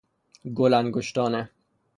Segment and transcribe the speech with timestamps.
[0.55, 1.49] گل انگشتانه